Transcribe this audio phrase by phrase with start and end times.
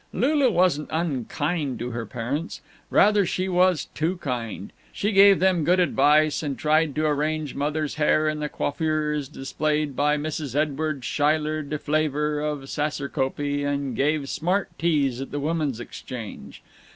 [0.11, 5.79] Lulu wasn't unkind to her parents; rather, she was too kind; she gave them good
[5.79, 10.55] advice and tried to arrange Mother's hair in the coiffures displayed by Mrs.
[10.55, 16.63] Edward Schuyler Deflaver of Saserkopee, who gave smart teas at the Woman's Exchange.